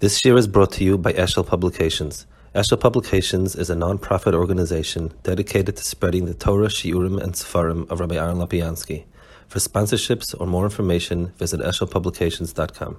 [0.00, 2.26] This year is brought to you by Eshel Publications.
[2.54, 8.00] Eshel Publications is a non-profit organization dedicated to spreading the Torah, Shiurim, and Sefarim of
[8.00, 9.04] Rabbi Aaron Lopiansky.
[9.48, 12.96] For sponsorships or more information, visit eshelpublications.com.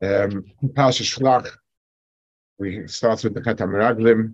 [0.00, 0.44] Um,
[0.74, 1.50] Shlach,
[2.58, 4.32] we start with the Chet HaMeraglim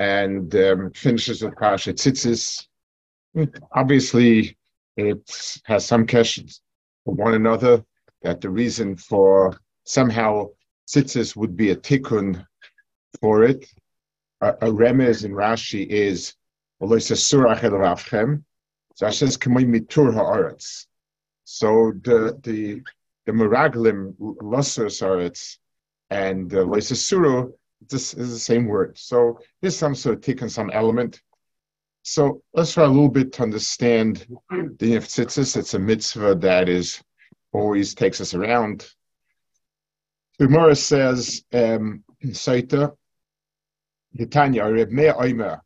[0.00, 2.66] and um, finishes with Pasha Tzitzis.
[3.70, 4.56] Obviously,
[4.96, 6.62] it has some questions
[7.04, 7.84] for one another,
[8.22, 9.56] that the reason for
[9.88, 10.48] somehow
[10.86, 12.46] tzitzis would be a tikkun
[13.20, 13.66] for it.
[14.42, 16.34] A, a remez in Rashi is
[16.80, 18.44] so Hashem
[18.94, 20.86] mitur haaretz.
[21.44, 22.82] So the the
[23.26, 25.56] the meraglim lusser saretz
[26.10, 27.52] and uh, loisasuru
[27.88, 28.98] this is the same word.
[28.98, 31.22] So there's some sort of tikkun, some element.
[32.02, 35.56] So let's try a little bit to understand the tzitzis.
[35.56, 37.00] It's a mitzvah that is
[37.52, 38.88] always takes us around.
[40.38, 42.94] Gemara says, um, in Saita,
[44.30, 45.60] Tanya, Reb Meir Oimer,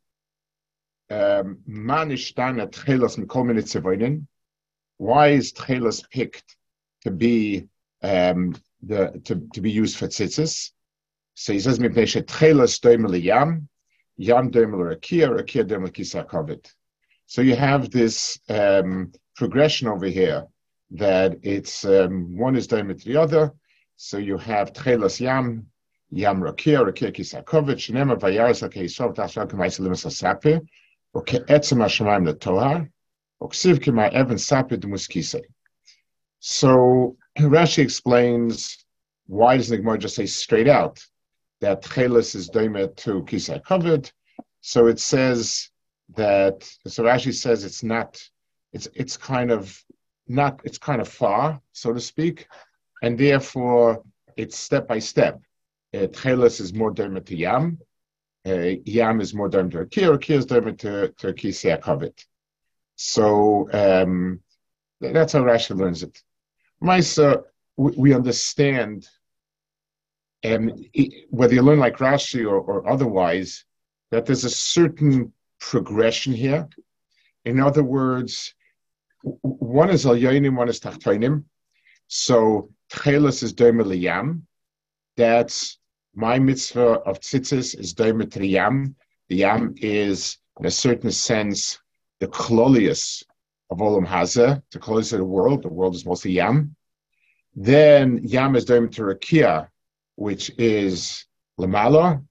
[1.10, 4.22] um, Man ishtana tchelas mikol mini.
[4.97, 6.56] Why is tchelas picked
[7.02, 7.69] to be
[8.02, 10.70] um, the to, to be used for tzitzis?
[11.34, 13.69] So he says, Mipnei tchelas doimel yam,
[14.16, 16.72] yam doimel rakia, rakia doimel kisakavit.
[17.27, 20.47] So you have this um, progression over here
[20.92, 23.52] that it's um, one is doimel to the other,
[24.03, 25.64] so you have Tchelas Yam,
[26.11, 30.61] Yam Rakia, Rakia Kisakovich, Nema Vayarza Keisov, Tashal Kamaisa Limas Asape,
[31.14, 32.91] or Keetzim Hashemayim Latohar,
[33.39, 35.41] or Ksiv Kima Evan Sape Dumuskise.
[36.41, 38.84] So Rashi explains
[39.28, 41.00] why doesn't the Gemara just say straight out
[41.61, 44.11] that Tchelis is Doimet to Kisei HaKavod?
[44.62, 45.70] So it says
[46.16, 48.20] that, so Rashi says it's not,
[48.72, 49.81] it's, it's kind of
[50.27, 52.48] not, it's kind of far, so to speak
[53.03, 54.03] and therefore
[54.36, 55.41] it's step by step.
[55.95, 57.78] Uh, is more derma to Yam,
[58.47, 62.25] uh, Yam is more derma to Akir, Akir is derma to, to Kisiakovit.
[62.97, 64.41] So um,
[65.00, 66.22] that's how Rashi learns it.
[66.82, 67.43] Maisa,
[67.76, 69.06] we, we understand,
[70.44, 70.72] um,
[71.28, 73.65] whether you learn like Rashi or, or otherwise,
[74.10, 76.69] that there's a certain progression here.
[77.44, 78.55] In other words,
[79.22, 81.44] one is al one is tachtoinim.
[82.09, 84.47] So Tchelis is Domer Yam.
[85.16, 85.78] That's
[86.14, 88.94] my mitzvah of tzitzis is Domer to Yam.
[89.28, 91.78] The Yam is, in a certain sense,
[92.20, 93.25] the Klolius
[93.70, 95.62] of Olam Hazeh, the Klolius of the world.
[95.62, 96.76] The world is mostly Yam.
[97.56, 99.69] Then Yam is Domer to Rakia,
[100.16, 101.25] which is
[101.58, 102.22] Lamala.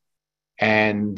[0.60, 1.18] And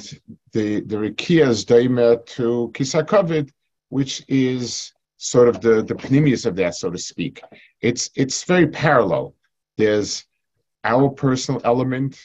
[0.53, 3.51] the, the Rakia is Domer to Kisakovid,
[3.89, 4.93] which is
[5.23, 7.41] sort of the, the pneumius of that, so to speak.
[7.81, 9.35] It's, it's very parallel.
[9.78, 10.25] There's
[10.84, 12.19] our personal element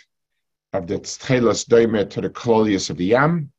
[0.72, 3.52] of the tchelas doime to the klolius of the yam,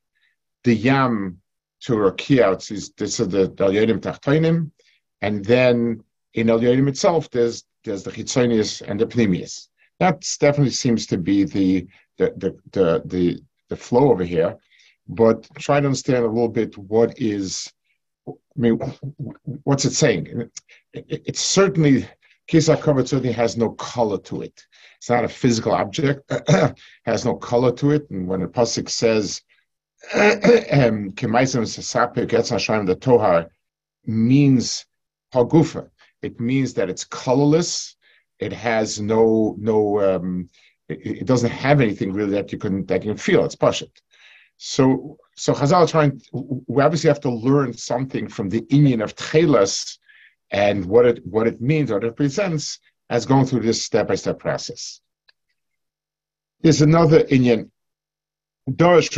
[0.64, 1.40] the yam
[1.82, 4.72] to rakiouts is this is the dalyonim tachtoinim,
[5.22, 9.70] and then in alyonim itself there's there's the chitzonius and the pneumius.
[10.00, 14.58] That definitely seems to be the the the the the, the flow over here,
[15.08, 17.72] but try to understand a little bit what is
[18.58, 18.80] I mean,
[19.64, 20.50] what's it saying?
[20.94, 22.08] It, it's certainly
[22.50, 24.66] Kisei HaKavod certainly has no color to it.
[24.98, 26.32] It's not a physical object,
[27.06, 28.10] has no color to it.
[28.10, 29.42] And when the pasuk says,
[30.14, 33.50] um, "Kemaisem sasape gets Hashem the tohar,"
[34.06, 34.86] means
[35.34, 35.90] hagufa.
[36.22, 37.96] It means that it's colorless.
[38.40, 40.16] It has no no.
[40.16, 40.50] Um,
[40.88, 43.46] it, it, doesn't have anything really that you can that you can feel.
[43.46, 43.92] It's pashut.
[44.62, 46.22] So, so Chazal trying.
[46.34, 49.98] We obviously have to learn something from the Indian of Tchelas
[50.52, 54.16] and what it what it means, what it represents, as going through this step by
[54.16, 55.00] step process.
[56.60, 57.72] There's another Indian.
[58.68, 59.16] Now, because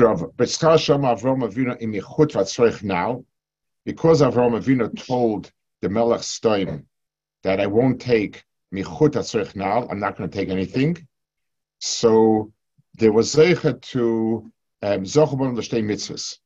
[4.21, 5.51] Avram Avinu told
[5.81, 6.85] the Melech Stein
[7.41, 11.07] that I won't take Michut Vatzorich now, I'm not going to take anything.
[11.79, 12.53] So
[12.93, 14.51] there was Zeicha to
[14.81, 16.37] um, Zochobon the Shtei Mitzvahs,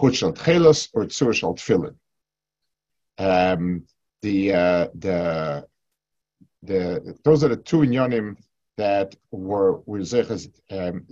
[0.00, 1.56] Chut Shal Tchelos or Tzur Shal.
[3.16, 3.86] Um,
[4.22, 5.66] the uh, the
[6.62, 8.36] the those are the two inyanim
[8.76, 11.06] that were were zeches um,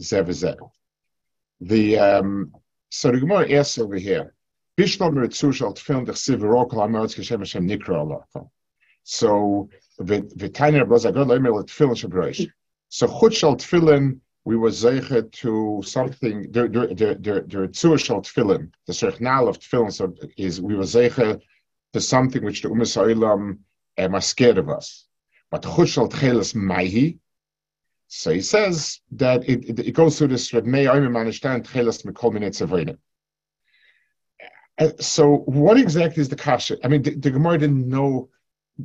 [1.60, 2.52] The um,
[2.90, 4.34] so the Gemara asks over here.
[4.78, 8.24] Bishlom Ritzu shall tefillin dechsiv v'rokol kashem Hashem nikra Allah.
[9.04, 9.68] So
[10.00, 12.50] v'tanya b'razagod lo'imel tefillin shabroish.
[12.88, 18.70] So chut shal tefillin we were zeicha to something, the the the the shal tefillin,
[18.86, 21.40] the sechnal of tefillin is we were zeicha
[21.92, 23.58] to something which the Ummah
[23.98, 25.06] um, are scared of us.
[25.50, 27.18] But Chushal Tchelis Maihi,
[28.08, 32.04] So he says that it, it, it goes through this Reb Meir Omer understand Tchelas
[32.06, 32.96] Mikol Minei
[34.78, 36.78] uh, So what exactly is the kasha?
[36.82, 38.30] I mean, the, the Gemara didn't know.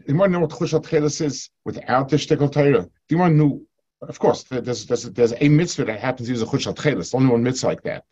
[0.06, 2.89] You want to know what Chushal Tchelas is without the Shtickle Torah?
[3.12, 3.62] Want to know?
[4.01, 7.15] Of course, there's, there's, there's a mitzvah that happens to use a Chushal Tchelas.
[7.15, 8.05] Only one mitzvah like that.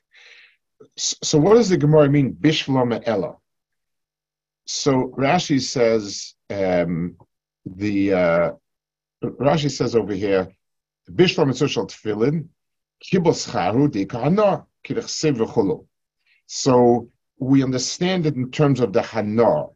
[0.97, 2.33] So what does the Gemara mean?
[2.33, 3.35] Bishlam Ella.
[4.65, 7.17] So Rashi says um,
[7.65, 8.51] the uh,
[9.23, 10.51] Rashi says over here,
[11.09, 12.47] Bishlam Mitzvah Tefillin,
[13.03, 15.85] Kibos Charu Dikana Kirchsev
[16.47, 19.67] So we understand it in terms of the Hana,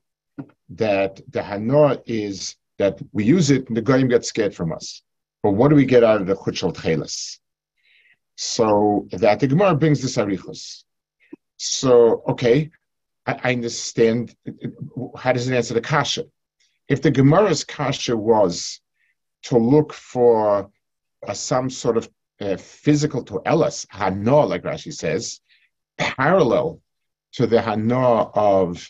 [0.70, 5.04] that the Hana is that we use it and the Goyim get scared from us.
[5.44, 7.38] But what do we get out of the Chutshal Tchelis?
[8.36, 10.84] So that the Gemara brings this Arichus.
[11.58, 12.72] So, okay,
[13.26, 14.36] I, I understand.
[15.18, 16.26] How does it answer the Kasha?
[16.88, 18.80] If the Gemara's Kasha was
[19.44, 20.70] to look for
[21.28, 22.10] uh, some sort of
[22.42, 25.42] uh, physical to Elas, Hana, like Rashi says,
[25.98, 26.82] parallel
[27.34, 28.90] to the Hana of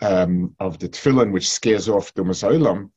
[0.00, 2.90] um, of the tefillin, which scares off the Masailam,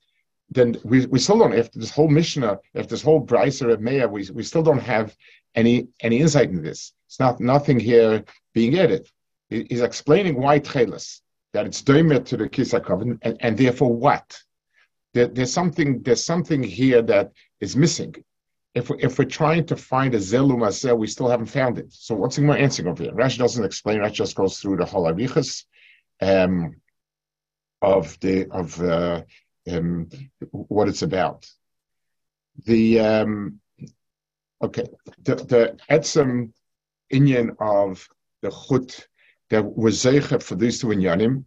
[0.49, 4.07] then we, we still don't, after this whole Mishnah, after this whole Brisa of Meah,
[4.07, 5.15] we, we still don't have
[5.55, 6.93] any any insight into this.
[7.07, 8.23] It's not nothing here
[8.53, 9.09] being added.
[9.49, 11.21] He's explaining why Tchelis,
[11.53, 14.37] that it's doimet to the Kisa covenant, and, and therefore what?
[15.13, 18.15] There, there's something there's something here that is missing.
[18.75, 21.91] If, we, if we're trying to find a Zelum Azel, we still haven't found it.
[21.91, 23.13] So what's my answering over here?
[23.13, 25.07] Rashi doesn't explain, Rashi just goes through the whole
[26.21, 26.75] um,
[27.81, 29.23] of the of uh,
[29.69, 30.09] um,
[30.51, 31.49] what it's about.
[32.65, 33.59] The um,
[34.61, 34.85] okay,
[35.23, 36.51] the the etzem
[37.13, 38.07] inyan of
[38.41, 39.07] the chut
[39.49, 41.45] that was zeicha for these two inyanim.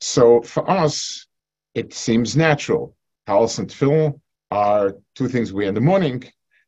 [0.00, 1.26] So for us,
[1.74, 2.96] it seems natural.
[3.26, 4.20] Talis and tefillin
[4.50, 6.24] are two things we in the morning,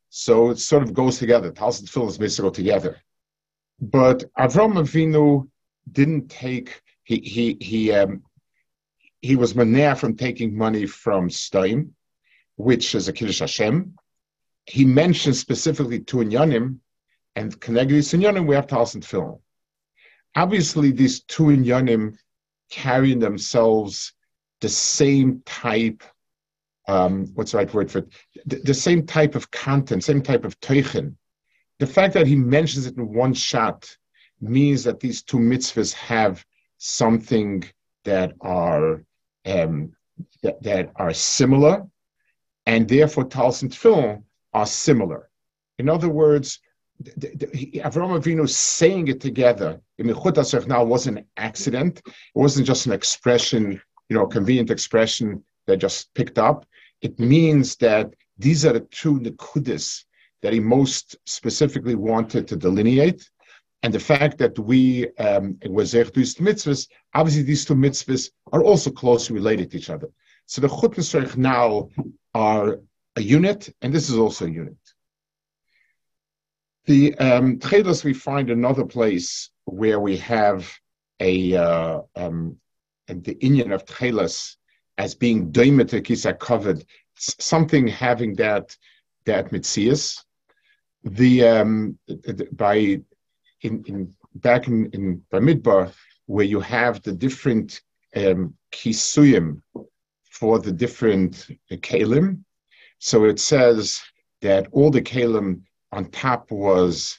[0.08, 1.50] so it sort of goes together.
[1.50, 3.00] Talis and tefillin is basically together.
[3.80, 5.48] But Avram Avinu
[5.90, 8.22] didn't take he he he um,
[9.24, 11.92] he was manea from taking money from Stoim,
[12.56, 13.94] which is a Kiddush Hashem.
[14.66, 16.80] He mentions specifically two inyanim,
[17.34, 19.40] and connected to inyanim we have Talis and tefillin.
[20.36, 22.18] Obviously, these two inyanim
[22.70, 24.12] carry themselves
[24.60, 26.02] the same type.
[26.86, 28.08] Um, what's the right word for it?
[28.44, 31.14] The, the, same type of content, same type of teichen.
[31.78, 33.96] The fact that he mentions it in one shot
[34.42, 36.44] means that these two mitzvahs have
[36.76, 37.64] something
[38.04, 39.02] that are
[39.46, 39.92] um,
[40.42, 41.86] that, that, are similar,
[42.66, 45.30] and therefore Talis and Tefillin are similar.
[45.78, 46.60] In other words,
[47.02, 52.00] Avram Avinu saying it together in the now wasn't an accident.
[52.06, 56.66] It wasn't just an expression, you know, a convenient expression that just picked up.
[57.02, 60.04] It means that these are the two Nikudis
[60.42, 63.28] that he most specifically wanted to delineate.
[63.84, 68.90] And the fact that we um, was these mitzvahs, obviously these two mitzvahs are also
[68.90, 70.08] closely related to each other.
[70.46, 70.68] So the
[71.02, 71.90] Chut now
[72.34, 72.80] are
[73.16, 74.78] a unit, and this is also a unit.
[76.86, 77.58] The um,
[78.04, 80.66] we find another place where we have
[81.20, 82.56] a uh, um,
[83.06, 84.56] the Indian of Tchelas
[84.96, 86.86] as being doimetekisa covered,
[87.16, 88.74] something having that
[89.26, 90.24] that mitzias.
[91.02, 91.98] The um,
[92.52, 93.02] by
[93.64, 95.92] in, in back in, in by Midbar
[96.26, 97.80] where you have the different
[98.16, 99.60] um, kisuyim
[100.24, 102.44] for the different uh, kalim.
[102.98, 104.00] So it says
[104.42, 107.18] that all the kalim on top was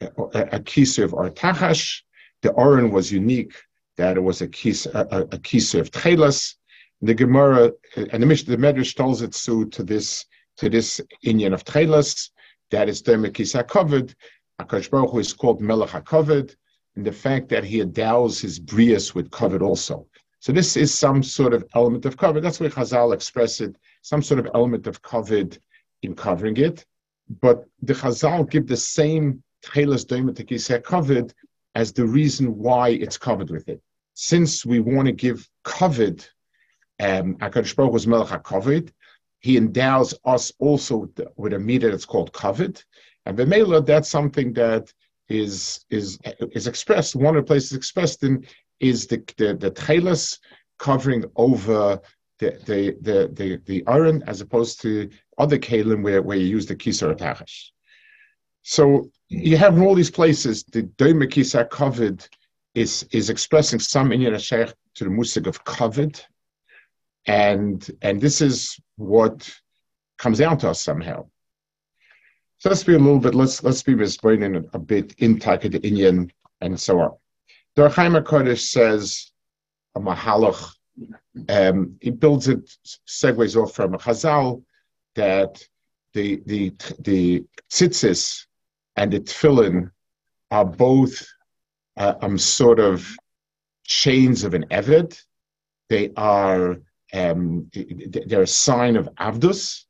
[0.00, 2.02] uh, a, a, a of Artachash.
[2.42, 3.54] The Oren was unique,
[3.96, 6.54] that it was a kis, a, a, a of Tchelas.
[7.02, 10.24] The Gemara uh, and the, the Medrash tells it so to this
[10.58, 12.30] to this Indian of Tchelas,
[12.70, 14.14] that is Derme Kisei HaKavod.
[14.60, 16.54] Akash Baruch Hu is called Melech HaKavod,
[16.96, 20.06] and the fact that he endows his Brias with covered also.
[20.40, 22.42] So this is some sort of element of covered.
[22.42, 25.58] That's why Chazal express it, some sort of element of covered
[26.02, 26.86] in covering it
[27.40, 31.34] but the Chazal give the same Tchelas Doimatikiseh covered
[31.74, 33.82] as the reason why it's covered with it.
[34.14, 36.24] Since we want to give covered,
[37.00, 38.92] um, HaKadosh Baruch was Melech HaKovid,
[39.40, 42.82] he endows us also with a meter that's called covered.
[43.26, 44.92] And Bemela, that's something that
[45.28, 46.18] is is
[46.52, 47.16] is expressed.
[47.16, 48.46] One of the places expressed in
[48.80, 50.38] is the the, the tchelas
[50.78, 52.00] covering over
[52.38, 56.66] the the the the, the iron as opposed to other kalim where, where you use
[56.66, 57.70] the kisar tachash.
[58.62, 62.28] So you have in all these places the doime Kisei HaKavod
[62.74, 66.20] is is expressing some in sheikh to the musik of covered,
[67.26, 69.50] and and this is what
[70.18, 71.26] comes down to us somehow.
[72.58, 75.80] So let's be a little bit, let's let's be misbraining a, bit in Taka the
[75.86, 77.12] Indian and so on.
[77.74, 79.30] The Chaim Kodesh says
[79.94, 80.72] a mahalach.
[81.50, 82.74] Um, he builds it,
[83.06, 84.62] segues off from a chazal
[85.14, 85.62] that
[86.14, 88.46] the the the tzitzis
[88.96, 89.90] and the tefillin
[90.50, 91.26] are both
[91.98, 93.06] uh, um, sort of
[93.84, 95.22] chains of an eved.
[95.90, 96.76] They are
[97.12, 99.84] um, they're a sign of avdus,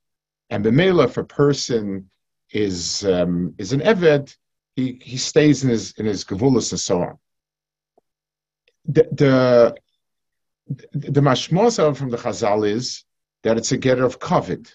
[0.51, 2.11] and the if a person
[2.51, 4.37] is um, is an eved,
[4.77, 7.19] he he stays in his in his gavulus and so on.
[8.87, 9.77] The the,
[10.93, 13.05] the mashmos from the Chazal is
[13.43, 14.75] that it's a getter of covet,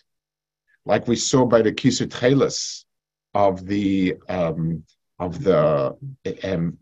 [0.86, 2.86] like we saw by the kisut chelas
[3.34, 4.84] of the um,
[5.20, 5.96] of the
[6.44, 6.78] um,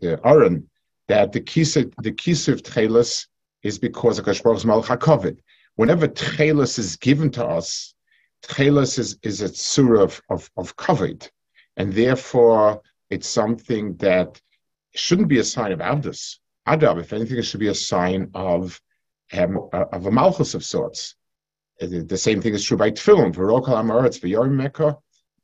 [0.00, 0.68] the Aron,
[1.08, 3.26] that the kisut the kisut chelas
[3.62, 5.38] is because of Kashbar's Malach HaKovid.
[5.76, 7.94] Whenever Tchelis is given to us,
[8.44, 11.28] Tchelis is, is a surah of, of, of Kovid.
[11.76, 14.40] And therefore, it's something that
[14.94, 16.36] shouldn't be a sign of Avdus.
[16.66, 18.80] Adab, if anything, it should be a sign of,
[19.32, 21.14] um, of a Malchus of sorts.
[21.80, 23.32] The same thing is true by Tefillin.
[23.32, 24.98] V'rokal Amaretz v'yorim Mecca.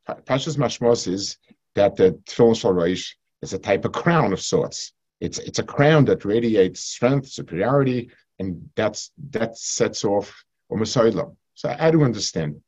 [0.08, 1.38] Pashas Mashmos is
[1.74, 4.92] that the Tefillin Shal is a type of crown of sorts.
[5.20, 11.36] It's it's a crown that radiates strength, superiority, and that's that sets off Umasailam.
[11.54, 12.60] So I, do understand.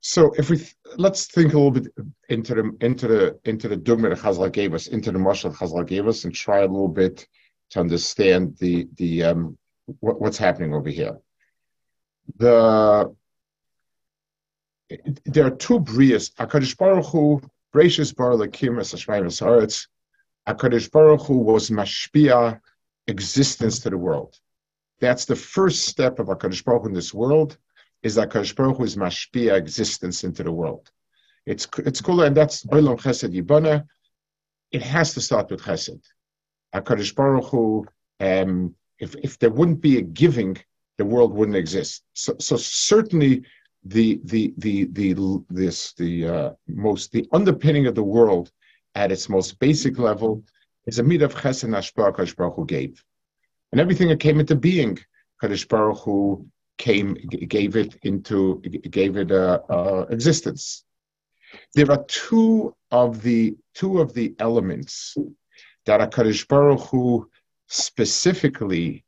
[0.00, 1.88] So if we th- let's think a little bit
[2.28, 5.86] into the into the into the dogma that Chazal gave us, into the marshal Chazal
[5.86, 7.26] gave us, and try a little bit
[7.70, 9.58] to understand the the um,
[10.00, 11.18] what, what's happening over here.
[12.38, 13.14] The
[15.26, 16.34] there are two brias.
[16.34, 17.40] Hakadosh Baruch Hu,
[17.74, 19.86] Bereishis Bar Lakim Es Hashmayim Haaretz,
[20.48, 22.60] HaKadosh Baruch Hu was mashpia
[23.06, 24.38] existence to the world.
[25.00, 27.56] That's the first step of HaKadosh Baruch Hu in this world,
[28.02, 30.90] is that HaKadosh Baruch Hu is mashpia existence into the world.
[31.46, 33.84] It's, it's cool, and that's Olam Chesed Yibana.
[34.70, 36.02] It has to start with Chesed.
[36.74, 37.86] HaKadosh Baruch Hu,
[38.20, 40.56] um, if, if there wouldn't be a giving,
[40.98, 42.04] the world wouldn't exist.
[42.14, 43.42] So, so certainly
[43.84, 48.50] the the the the this the uh, most the underpinning of the world
[48.94, 50.44] at its most basic level
[50.86, 53.02] is a mid of chesed hashpah Baruch Hu gave,
[53.72, 54.98] and everything that came into being,
[55.42, 56.46] Kadosh Baruch Hu
[56.80, 57.08] came
[57.56, 58.60] gave it into
[58.98, 59.46] gave it a,
[59.76, 60.84] a existence.
[61.74, 64.92] There are two of the two of the elements
[65.86, 67.28] that Hakadosh Baruch Hu
[67.68, 69.04] specifically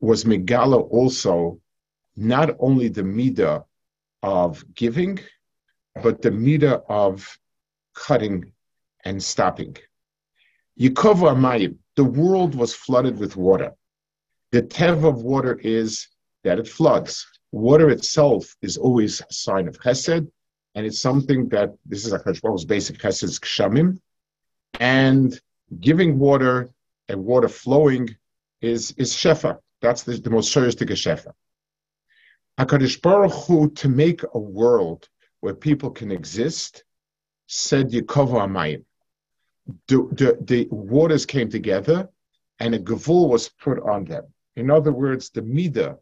[0.00, 1.60] was megala also,
[2.16, 3.64] not only the midah
[4.22, 5.18] of giving,
[6.04, 7.38] but the midah of
[7.94, 8.52] cutting
[9.04, 9.76] and stopping.
[10.78, 13.72] Yikova Amayim, the world was flooded with water.
[14.52, 16.06] The tev of water is
[16.44, 17.26] that it floods.
[17.52, 20.30] Water itself is always a sign of chesed,
[20.74, 23.98] and it's something that this is a basic chesed kshamim,
[24.78, 25.40] and
[25.80, 26.70] giving water
[27.08, 28.16] and water flowing
[28.60, 29.58] is is shefa.
[29.80, 31.32] That's the, the most serious thing shefa.
[32.58, 35.08] Hakadosh Baruch Hu to make a world
[35.40, 36.84] where people can exist
[37.46, 38.84] said Yikova Amayim
[39.88, 42.08] the, the, the waters came together
[42.58, 44.24] and a gavul was put on them.
[44.56, 45.98] In other words, the midah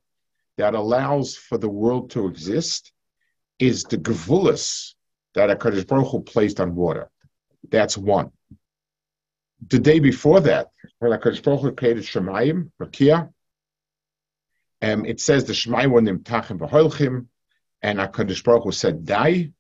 [0.58, 2.92] that allows for the world to exist
[3.58, 4.94] is the gavulus
[5.34, 7.08] that HaKadosh Baruch Hu placed on water.
[7.70, 8.32] That's one.
[9.68, 13.32] The day before that, when HaKadosh Baruch Hu created Shemayim, Rakia,
[14.82, 17.26] um, it says the Shemayim were nimtachim v'holchim,
[17.80, 19.52] and HaKadosh Baruch Hu said, die,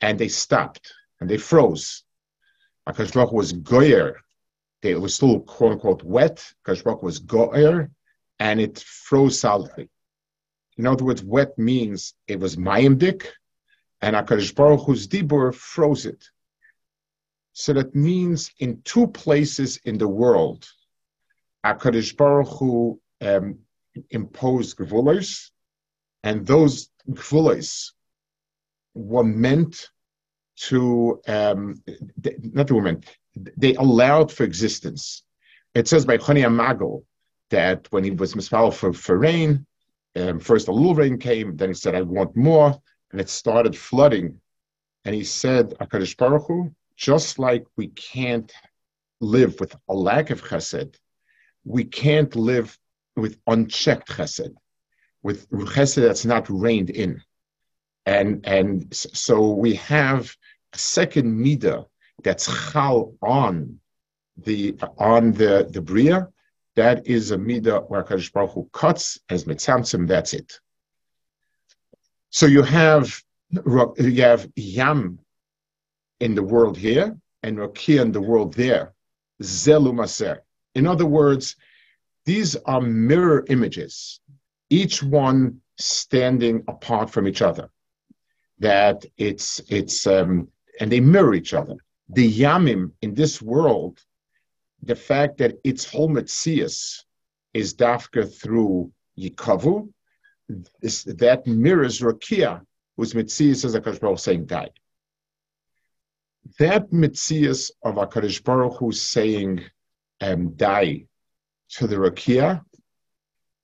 [0.00, 2.04] and they stopped, and they froze.
[2.88, 4.14] Akash Baruch Hu was goyer.
[4.82, 6.52] It was still quote unquote wet.
[6.64, 7.90] Akash Baruch Hu was goyer,
[8.38, 9.90] and it froze solidly.
[10.78, 13.26] In other words, wet means it was mayimdik,
[14.00, 16.24] and Akash Baruch Hu's dibur froze it.
[17.52, 20.68] So that means in two places in the world,
[21.66, 23.58] Akadosh Baruch Hu um,
[24.10, 25.50] imposed gvulos,
[26.22, 27.90] and those gvulos
[28.94, 29.90] were meant
[30.68, 31.82] to um,
[32.54, 33.02] not the women,
[33.56, 35.24] they allowed for existence.
[35.74, 37.04] It says by Choni Magal
[37.50, 39.66] that when he was misfal for, for rain,
[40.18, 42.76] um, first a little rain came, then he said, I want more,
[43.10, 44.40] and it started flooding.
[45.04, 48.52] And he said, Akadosh Baruch Hu, just like we can't
[49.20, 50.96] live with a lack of chesed,
[51.64, 52.76] we can't live
[53.16, 54.54] with unchecked chesed,
[55.22, 57.22] with chesed that's not reined in.
[58.06, 60.34] And, and so we have
[60.72, 61.86] a second midah
[62.22, 63.78] that's chal on
[64.36, 66.28] the on the the bria,
[66.78, 70.06] that is a midah where Kadosh Baruch Hu cuts as mitzamtzim.
[70.06, 70.60] That's it.
[72.30, 73.20] So you have
[73.50, 75.18] you have Yam
[76.20, 78.94] in the world here and Rakia in the world there.
[79.42, 80.38] Zelu
[80.76, 81.56] In other words,
[82.24, 84.20] these are mirror images,
[84.70, 87.70] each one standing apart from each other.
[88.60, 91.76] That it's it's um, and they mirror each other.
[92.08, 93.98] The Yamim in this world,
[94.82, 97.04] the fact that its whole Metzias
[97.52, 99.92] is dafka through Yikavu,
[100.80, 102.62] is, that mirrors Rakia,
[102.96, 104.72] whose Metzias is a Baruch saying died.
[106.58, 109.64] That Metzias of HaKadosh Baruch Hu saying
[110.20, 111.06] um, die
[111.70, 112.62] to the Rakia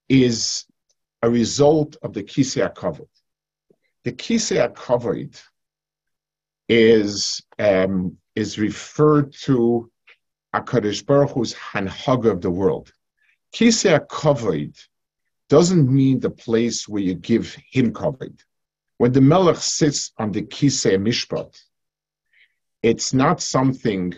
[0.09, 0.67] is
[1.23, 3.09] a result of the Kisei HaKavod.
[4.05, 5.41] The Kisei HaKavod
[6.69, 9.91] is, um, is referred to
[10.55, 12.93] HaKadosh Baruch Hu's Hanhaga of the world.
[13.53, 14.77] Kisei HaKavod
[15.49, 18.39] doesn't mean the place where you give him kavod.
[18.99, 21.61] When the Melech sits on the Kisei Mishpat,
[22.83, 24.15] it's not something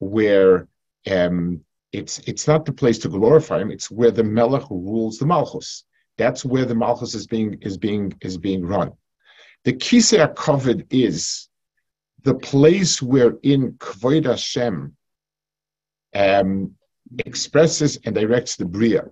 [0.00, 0.68] where
[1.10, 1.60] um,
[1.92, 3.70] it's it's not the place to glorify him.
[3.70, 5.84] It's where the Melech rules the Malchus.
[6.18, 8.92] That's where the Malchus is being is being is being run.
[9.64, 11.48] The Kisei HaKavod is
[12.22, 14.95] the place wherein Kvod Hashem
[16.16, 16.74] um,
[17.18, 19.04] expresses and directs the Bria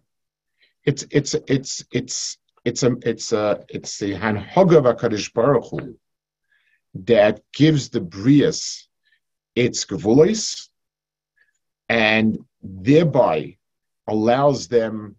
[0.84, 5.98] it's it's it's it's it's a it's a it's the hanhoga of Baruch Hu
[6.94, 8.86] that gives the brias
[9.56, 10.68] its gevulis
[11.88, 13.56] and thereby
[14.06, 15.16] allows them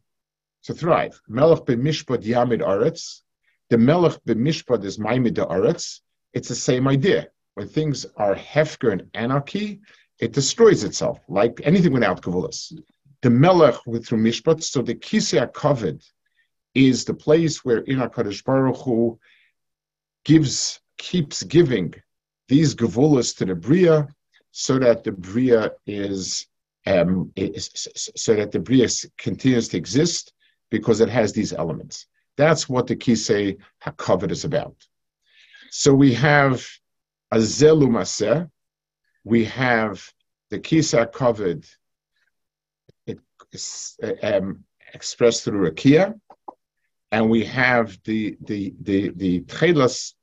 [0.63, 1.19] to thrive.
[1.27, 3.21] Melech b'mishpat yamid aretz.
[3.69, 5.99] The melech b'mishpat is maimid aretz.
[6.33, 7.27] It's the same idea.
[7.55, 9.81] When things are hefker and anarchy,
[10.25, 12.73] it destroys itself, like anything without gevulis
[13.25, 14.61] the Melech with through Mishpat.
[14.61, 16.03] So the Kisei HaKavod
[16.75, 19.19] is the place where in HaKadosh Baruch Hu
[20.23, 21.95] gives, keeps giving
[22.47, 24.07] these Gevulas to the Bria
[24.51, 26.45] so that the Bria is,
[26.85, 30.33] um, is so that the Bria continues to exist
[30.69, 32.05] because it has these elements.
[32.37, 34.75] That's what the Kisei HaKavod is about.
[35.71, 36.63] So we have
[37.31, 38.49] a Zelu
[39.23, 40.13] we have
[40.55, 41.65] the Kisei HaKavod
[43.51, 44.63] is um,
[44.93, 46.19] expressed through Rakia,
[47.11, 50.13] and we have the the the the tchelas,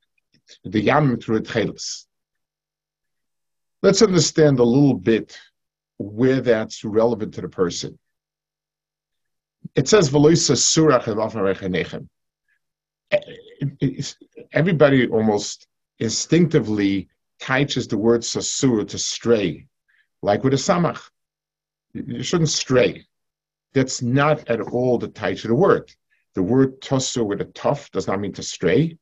[0.63, 2.05] the yam through tchelas.
[3.83, 5.37] Let's understand a little bit
[5.97, 7.99] where that's relevant to the person.
[9.75, 11.07] It says veloisa surach
[14.51, 15.67] Everybody almost
[15.99, 19.67] instinctively catches the word sasur to stray,
[20.23, 21.01] like with a samach.
[21.93, 23.05] You shouldn't stray.
[23.73, 25.91] That's not at all the type of the word.
[26.33, 28.97] The word tosu with a tough does not mean to stray.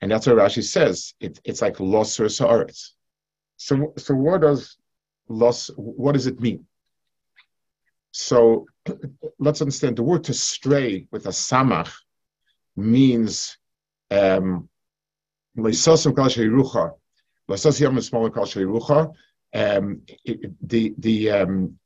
[0.00, 1.14] And that's what Rashi says.
[1.20, 2.90] It, it's like losser sa'aretz.
[3.56, 4.76] So, so what does
[5.28, 6.66] loss, what does it mean?
[8.10, 8.66] So
[9.38, 11.92] let's understand the word to stray with a samach
[12.74, 13.58] means
[14.10, 14.68] um,
[19.54, 20.02] um,
[20.62, 21.78] the the um,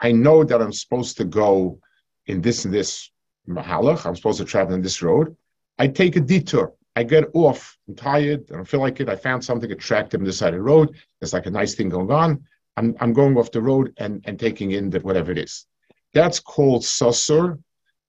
[0.00, 1.78] I know that I'm supposed to go
[2.26, 3.10] in this and this
[3.48, 4.04] mahalach.
[4.04, 5.36] I'm supposed to travel in this road.
[5.78, 6.74] I take a detour.
[6.94, 7.78] I get off.
[7.88, 8.44] I'm tired.
[8.50, 9.08] I don't feel like it.
[9.08, 10.96] I found something attractive on the side of the road.
[11.20, 12.44] There's like a nice thing going on.
[12.76, 15.66] I'm, I'm going off the road and, and taking in that whatever it is.
[16.12, 17.58] That's called sasur.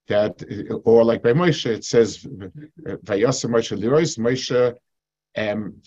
[0.08, 0.44] That
[0.84, 4.18] or like by Moshe, it says Vayasa Moshe Lirois.
[4.18, 4.74] Moshe
[5.36, 5.80] um,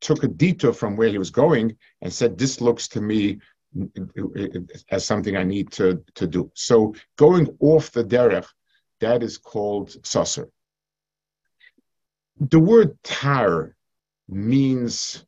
[0.00, 3.40] took a detour from where he was going and said, "This looks to me
[4.90, 6.50] as something I need to, to do.
[6.54, 8.46] So going off the derech,
[9.00, 10.48] that is called sasser.
[12.40, 13.76] The word tar
[14.28, 15.24] means,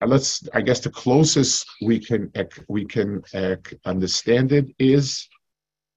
[0.00, 2.32] uh, let's, I guess the closest we can,
[2.68, 3.22] we can
[3.84, 5.28] understand it is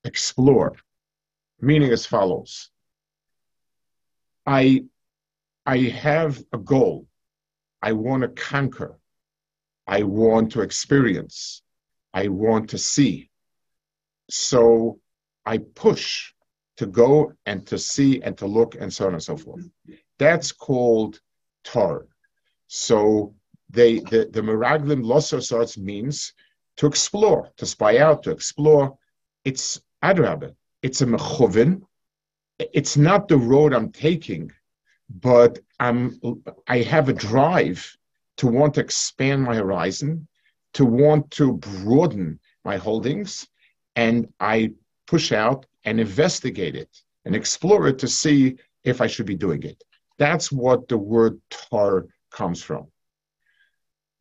[0.04, 0.76] explore,
[1.62, 2.70] meaning as follows.
[4.46, 4.86] I,
[5.66, 7.08] I have a goal.
[7.82, 9.00] I want to conquer.
[9.88, 11.62] I want to experience.
[12.14, 13.30] I want to see.
[14.30, 15.00] So
[15.46, 16.34] I push
[16.78, 19.68] to go and to see and to look and so on and so forth.
[20.18, 21.20] That's called
[21.64, 22.06] tar.
[22.68, 23.36] So
[23.70, 25.42] they the, the Meraglim Losser
[25.82, 26.34] means
[26.78, 28.98] to explore, to spy out, to explore.
[29.44, 30.54] It's Adrabah.
[30.82, 31.82] It's a mechovin.
[32.60, 34.52] It's not the road I'm taking,
[35.10, 36.20] but I'm
[36.68, 37.98] I have a drive
[38.38, 40.28] to want to expand my horizon,
[40.74, 43.48] to want to broaden my holdings,
[43.96, 44.74] and I
[45.08, 46.90] push out and investigate it
[47.26, 49.84] and explore it to see if I should be doing it.
[50.18, 52.88] That's what the word tar comes from.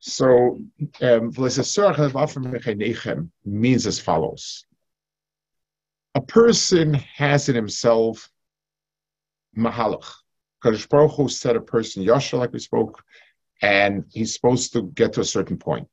[0.01, 0.61] So,
[1.01, 1.33] um,
[3.45, 4.65] means as follows.
[6.15, 8.31] A person has in himself
[9.57, 10.07] mahalach.
[10.63, 13.03] Kadosh Baruch Hu said a person yasha, like we spoke,
[13.63, 15.89] and he's supposed to get to a certain point.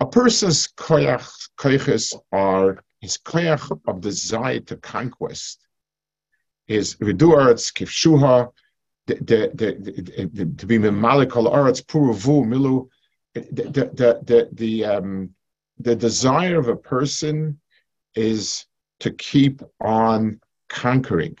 [0.00, 1.28] A person's koyach,
[1.58, 5.66] koyches are his koyach of desire to conquest,
[6.66, 8.52] his viduarts, kifshuha,
[9.06, 12.88] the, the, the, to be memalik al aretz puruvu milu,
[14.98, 15.30] um,
[15.78, 17.60] the desire of a person
[18.14, 18.66] is
[19.00, 21.36] to keep on conquering.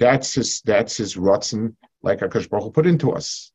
[0.00, 3.52] That's his, that's his rotzen, like Akash Baruch Hu put into us.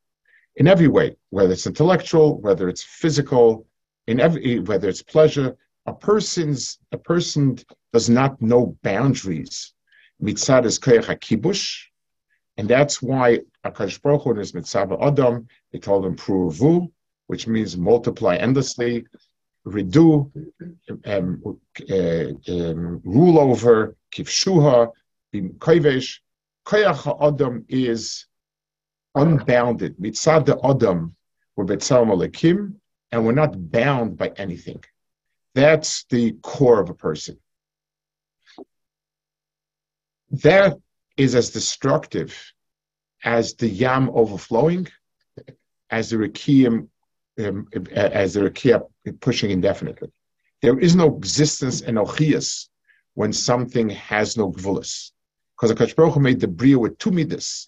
[0.56, 3.66] In every way, whether it's intellectual, whether it's physical,
[4.08, 7.58] in every, whether it's pleasure, a person's, a person
[7.92, 9.74] does not know boundaries.
[10.22, 11.86] Mitzad is koyach kibush,
[12.58, 16.92] and that's why Akash Baruch Hu is mitzvah Adam, he told him pruvu,
[17.28, 19.06] which means multiply endlessly,
[19.66, 20.32] redo,
[21.06, 21.42] um,
[21.90, 24.92] uh, um, rule over, kivshuha,
[25.34, 26.20] koivesh.
[26.66, 28.26] Koyach Adam is
[29.14, 29.98] unbounded.
[29.98, 31.16] Mitzad Adam,
[31.56, 32.76] we're Betzal Malakim,
[33.12, 34.84] and we're not bound by anything.
[35.54, 37.38] That's the core of a person.
[40.32, 40.78] That
[41.18, 42.54] is as destructive
[43.24, 44.88] as the yam overflowing,
[45.90, 46.88] as the rekiam,
[47.40, 48.84] um, as the rekia
[49.22, 50.12] pushing indefinitely.
[50.62, 52.70] There is no existence in ochias
[53.14, 55.12] when something has no gvulas.
[55.56, 57.66] Because the Baruch made the bria with two midas,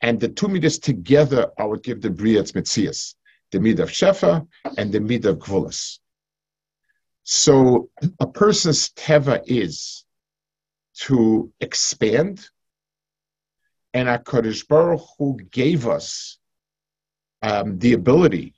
[0.00, 3.14] and the two midas together I would give the bria its mitzias,
[3.52, 5.98] the mid of shefa and the mid of gvulas.
[7.22, 10.04] So a person's teva is
[11.02, 12.48] to expand
[13.92, 16.38] and HaKadosh Baruch Hu gave us
[17.42, 18.54] um, the ability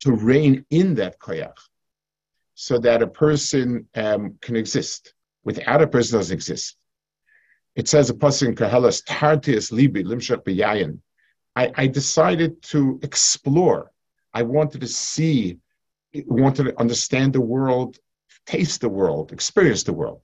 [0.00, 1.58] to rein in that koyach
[2.54, 5.14] so that a person um, can exist.
[5.44, 6.76] Without a person doesn't exist.
[7.78, 10.98] It says a person kahelas tartius libi limshach beyayin.
[11.54, 13.92] I decided to explore.
[14.34, 15.58] I wanted to see,
[16.26, 17.98] wanted to understand the world,
[18.46, 20.22] taste the world, experience the world.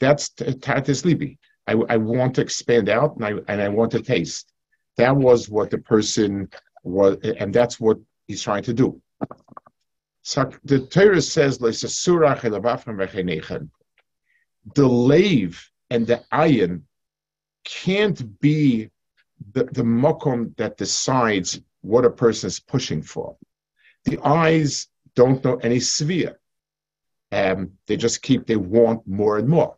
[0.00, 1.38] That's tartius libi.
[1.68, 4.52] I, I want to expand out and I, and I want to taste.
[4.96, 6.48] That was what the person
[6.82, 9.00] was, and that's what he's trying to do.
[10.22, 11.58] So the Torah says,
[14.74, 16.82] the lave and the ayin
[17.64, 18.90] can't be
[19.52, 23.36] the, the mokum that decides what a person is pushing for.
[24.04, 26.38] The eyes don't know any sphere.
[27.32, 29.76] Um, they just keep, they want more and more.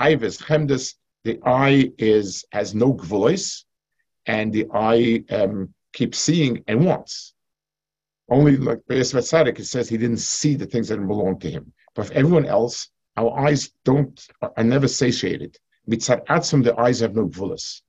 [0.00, 3.66] Ivis, chemdes, the eye is has no voice,
[4.26, 7.34] and the eye um, keeps seeing and wants.
[8.30, 11.72] Only like Beis Vatzadik, it says he didn't see the things that belong to him.
[11.94, 12.88] But for everyone else,
[13.20, 14.16] our eyes don't
[14.56, 15.58] are never satiated.
[15.88, 17.82] Mitzad atzum, the eyes have no gvulas.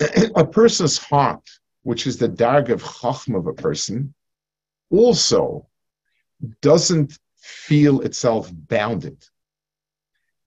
[0.36, 1.46] a person's heart,
[1.82, 4.14] which is the darg of chachma of a person,
[4.90, 5.66] also
[6.60, 9.18] doesn't feel itself bounded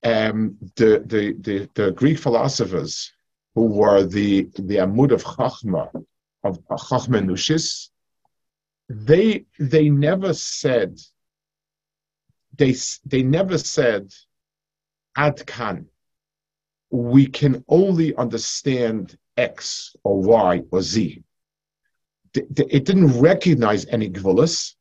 [0.04, 3.12] um, the, the, the, the, Greek philosophers
[3.56, 5.90] who were the, the Amud of Chachma,
[6.44, 7.90] of Chachma Nushis,
[8.90, 11.00] they, they never said,
[12.58, 14.12] they, they never said,
[15.16, 15.88] Ad Kan,
[16.90, 21.24] we can only understand X or Y or Z.
[22.34, 24.76] It didn't recognize any gvulas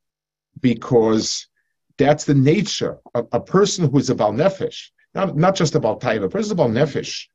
[0.61, 1.49] because
[1.97, 6.31] that's the nature of a person who is a Balnefesh not, not just about taiva,
[6.31, 7.27] but it's about nefesh.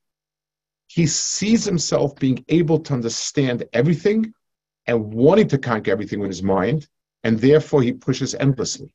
[0.86, 4.34] He sees himself being able to understand everything
[4.86, 6.88] and wanting to conquer everything with his mind,
[7.24, 8.94] and therefore he pushes endlessly.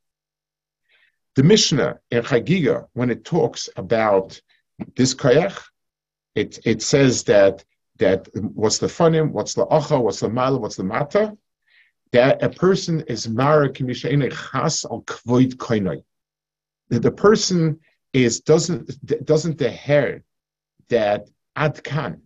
[1.36, 4.40] The Mishnah in Chagiga, when it talks about
[4.96, 5.62] this koyach,
[6.34, 7.64] it, it says that
[7.98, 11.36] that what's the funim, what's the acha, what's the mal, what's the mata,
[12.12, 16.02] that a person is mara chas al kvoid koinoi.
[16.88, 17.80] The person
[18.12, 20.22] is doesn't doesn't the hair
[20.88, 22.20] that adkan.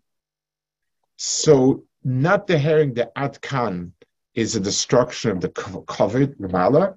[1.17, 3.91] So not the herring the adkan
[4.35, 6.95] is a destruction of the covered mala,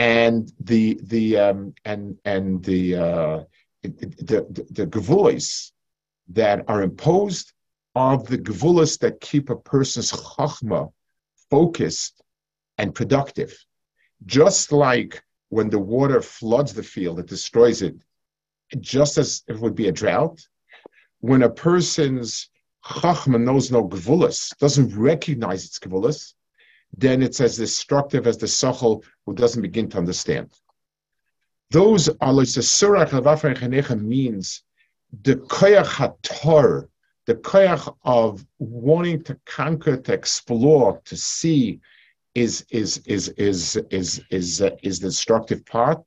[0.00, 3.44] and the the um, and and the uh,
[3.82, 5.86] the the, the
[6.30, 7.52] that are imposed
[7.94, 10.90] are the gevulas that keep a person's chachma
[11.50, 12.22] focused
[12.78, 13.52] and productive.
[14.24, 17.96] Just like when the water floods the field, it destroys it,
[18.78, 20.40] just as it would be a drought.
[21.20, 22.48] When a person's
[22.82, 26.32] Chachma knows no gvulas, doesn't recognize its gvulas,
[26.96, 30.50] then it's as destructive as the Sachel who doesn't begin to understand.
[31.70, 32.10] Those
[32.68, 34.62] Surah means
[35.22, 36.88] the koyach hator,
[37.26, 41.80] the koyach of wanting to conquer, to explore, to see,
[42.34, 46.02] is is is is is is uh, is the destructive part,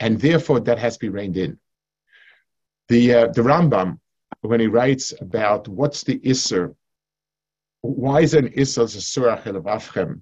[0.00, 1.58] and therefore that has to be reined in.
[2.88, 3.98] The uh, the Rambam,
[4.42, 6.74] when he writes about what's the Isser,
[7.86, 10.20] why is an Isser a Surah Afchem?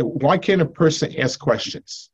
[0.00, 2.10] Why can't a person ask questions?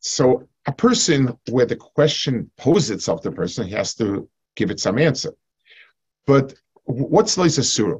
[0.00, 4.80] So a person where the question poses itself to the person, has to give it
[4.80, 5.32] some answer.
[6.26, 7.98] But what's Leisa Surah?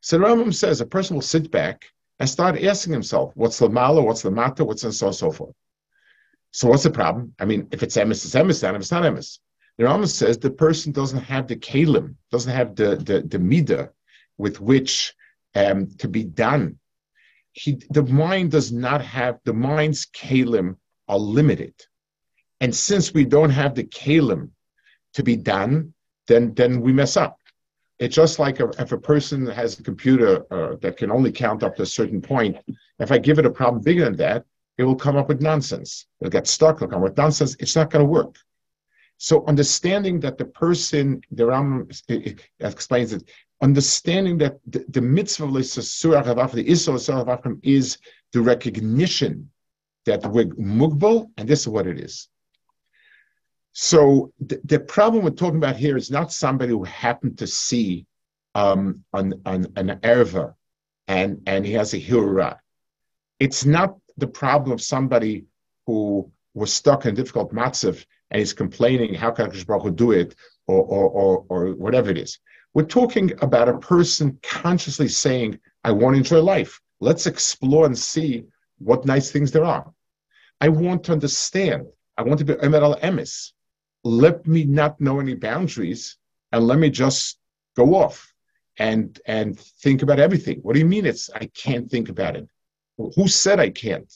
[0.00, 1.86] So Rambam says a person will sit back
[2.20, 5.16] and start asking himself, what's the mala, what's the mata, what's and so on and
[5.16, 5.54] so forth.
[6.52, 7.34] So what's the problem?
[7.38, 9.38] I mean, if it's emes, it's emes, then if it's not emes.
[9.76, 13.90] The Rambam says the person doesn't have the kalim, doesn't have the the, the midah
[14.38, 15.14] with which
[15.54, 16.78] um, to be done.
[17.52, 20.76] He, the mind does not have the mind's kalim
[21.08, 21.74] are limited,
[22.60, 24.50] and since we don't have the kalim
[25.14, 25.92] to be done,
[26.28, 27.38] then then we mess up.
[27.98, 31.64] It's just like a, if a person has a computer uh, that can only count
[31.64, 32.56] up to a certain point.
[33.00, 34.44] If I give it a problem bigger than that,
[34.76, 36.06] it will come up with nonsense.
[36.20, 36.76] It'll get stuck.
[36.76, 37.56] It'll come up with nonsense.
[37.58, 38.36] It's not going to work.
[39.16, 41.88] So understanding that the person, the Ram
[42.60, 43.28] explains it,
[43.60, 45.54] understanding that the, mitzvah the mitzvah of
[46.52, 47.98] the Isra is
[48.32, 49.50] the recognition
[50.06, 52.28] that we're mugbal, and this is what it is.
[53.72, 58.06] So the, the, problem we're talking about here is not somebody who happened to see
[58.54, 60.54] um, an, an, an erva
[61.06, 62.60] and, and he has a hira.
[63.38, 65.44] It's not the problem of somebody
[65.86, 70.34] who was stuck in a difficult matzav and he's complaining, how can Baruch do it,
[70.66, 72.38] or, or, or, or whatever it is.
[72.78, 76.80] We're talking about a person consciously saying, I want to enjoy life.
[77.00, 78.44] Let's explore and see
[78.78, 79.92] what nice things there are.
[80.60, 81.88] I want to understand.
[82.16, 83.50] I want to be Emerald Emis.
[84.04, 86.18] Let me not know any boundaries
[86.52, 87.40] and let me just
[87.76, 88.32] go off
[88.78, 90.60] and and think about everything.
[90.62, 92.46] What do you mean it's I can't think about it?
[92.96, 94.12] Who said I can't?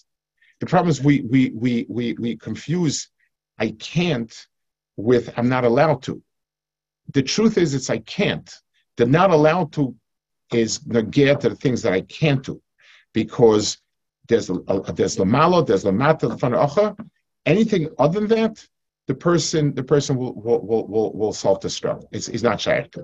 [0.60, 3.08] The problem is we we we we we confuse
[3.58, 4.32] I can't
[4.96, 6.22] with I'm not allowed to.
[7.12, 8.50] The truth is it's I can't.
[8.96, 9.94] The not allowed to
[10.52, 12.60] is negate the things that I can't do.
[13.12, 13.78] Because
[14.28, 14.54] there's a,
[14.94, 16.98] there's the malo, there's the mata, the fanacha.
[17.44, 18.64] Anything other than that,
[19.08, 22.04] the person the person will will will will, will self-destruct.
[22.12, 22.94] It's, it's not shaykh.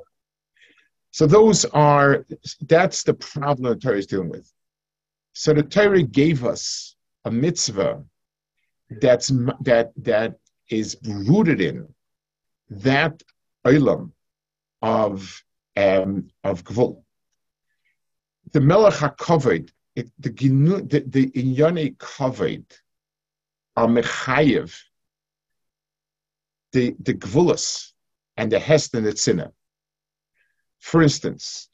[1.11, 2.25] So those are
[2.63, 4.51] that's the problem the Torah is dealing with.
[5.33, 8.05] So the Torah gave us a mitzvah
[9.01, 9.29] that's
[9.63, 10.37] that that
[10.71, 11.89] is rooted in
[12.71, 13.23] that
[13.67, 14.13] olam
[14.83, 15.43] of
[15.77, 17.03] um, of gvul.
[18.53, 22.65] The melech hakoved, the the the kavod
[23.77, 24.75] are mechayev
[26.73, 27.93] the the gvulas
[28.37, 29.53] and the hest and the tzina.
[30.79, 31.69] For instance,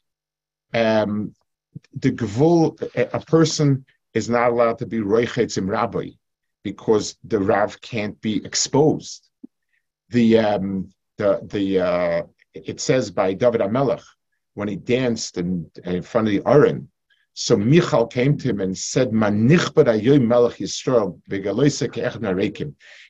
[0.73, 1.33] um,
[1.93, 6.09] the gvul, a, a person is not allowed to be roichetz im rabbi
[6.63, 9.29] because the Rav can't be exposed.
[10.09, 12.23] The um, the the uh,
[12.53, 14.03] it says by David Amelech
[14.53, 16.89] when he danced in, in front of the Aron.
[17.33, 21.19] So Michal came to him and said, "Manichbad ayoy Melech Yisrael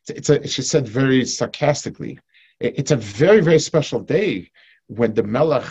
[0.07, 2.19] It's a, she said very sarcastically.
[2.59, 4.49] It's a very very special day
[4.87, 5.67] when the Melech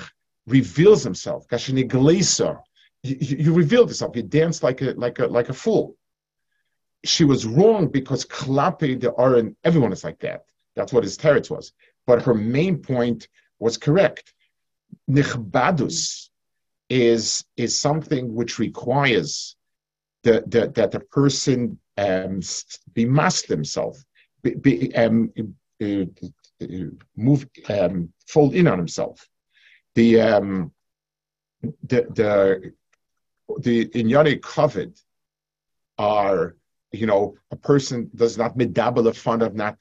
[0.46, 1.46] reveals himself.
[1.50, 4.16] You, you, revealed yourself.
[4.16, 5.96] You dance like a like a like a fool
[7.04, 10.44] she was wrong because klape the Aron, everyone is like that.
[10.74, 11.72] That's what his teretz was.
[12.06, 14.32] But her main point was correct.
[15.10, 16.30] Nichbadus
[16.90, 19.56] is is something which requires
[20.22, 22.40] the, the, that the person um,
[22.92, 24.02] be masked himself,
[24.42, 25.32] be, be um,
[25.82, 26.04] uh,
[27.16, 29.26] move, um, fold in on himself.
[29.94, 30.72] The um,
[31.62, 32.72] the the
[33.60, 34.94] the inyani covered
[35.98, 36.56] are
[36.94, 39.76] you know, a person does not medabel a fun of not.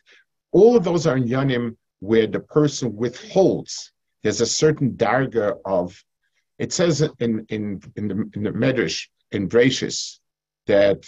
[0.51, 3.91] All of those are in yanim where the person withholds.
[4.21, 6.03] There's a certain darga of.
[6.59, 10.19] It says in in in the, in the Medrash in Brachis
[10.67, 11.01] that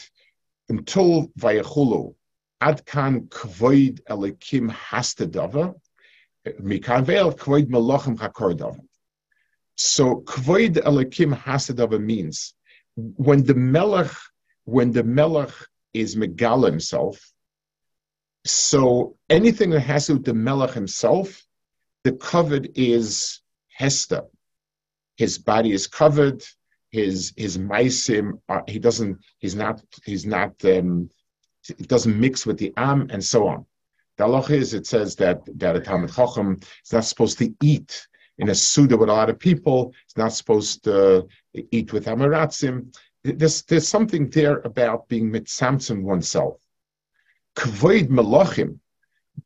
[0.70, 2.16] until vayachulu
[2.62, 5.76] adkan kvoid elikim hastadava
[6.62, 8.80] mikan veil kvoid malachim hakordava.
[9.76, 12.54] So kvoid elikim hastadava means
[12.96, 14.12] when the melech
[14.64, 15.54] when the melech
[15.94, 17.18] is Megal himself.
[18.46, 21.46] So anything that has to do with the Melech himself,
[22.04, 24.24] the covered is Hester.
[25.18, 26.44] his body is covered,
[26.92, 31.10] his his maisim, uh, he doesn't, he's not, he's not, um,
[31.68, 33.66] it doesn't mix with the am, and so on.
[34.18, 38.08] The halach is it says that that a Talmud Chacham is not supposed to eat
[38.38, 39.94] in a suda with a lot of people.
[40.06, 41.28] It's not supposed to
[41.72, 42.96] eat with amaratzim.
[43.24, 46.60] There's there's something there about being mitzamtzim oneself.
[47.56, 48.80] Kvoid melachim,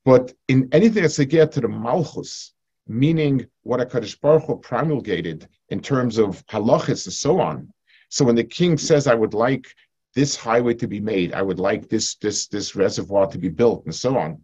[0.06, 2.54] but in anything that's get to the malchus,
[2.88, 7.72] meaning what a Kaddish Baruch Hu promulgated in terms of halachas and so on.
[8.10, 9.68] So when the king says, "I would like
[10.16, 11.34] this highway to be made.
[11.34, 14.44] I would like this this this reservoir to be built, and so on.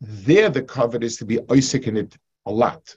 [0.00, 2.94] There, the kavod is to be Isaac in it a lot.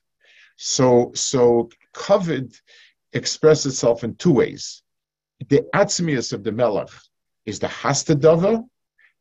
[0.57, 2.59] So, so kavod
[3.13, 4.81] expresses itself in two ways.
[5.47, 6.89] The atzmius of the melech
[7.45, 8.65] is the hastadava,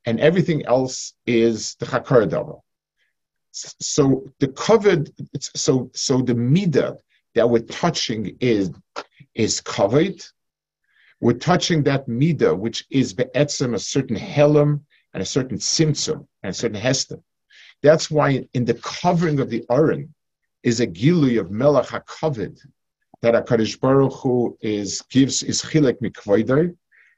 [0.07, 2.61] and everything else is the chakardava.
[3.53, 6.97] So the kavod, so so the midah
[7.35, 8.71] that we're touching is
[9.35, 10.27] is kavod.
[11.21, 14.81] We're touching that midah, which is be'etzem a certain helam
[15.13, 17.19] and a certain simtsum and a certain hester.
[17.83, 20.15] That's why in the covering of the Aron
[20.63, 22.59] is a gilui of Melech HaKavod
[23.23, 26.77] that HaKadosh Baruch Hu is, gives, is chilek mikvoidai,